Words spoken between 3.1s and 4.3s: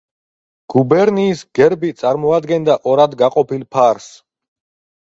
გაყოფილ ფარს.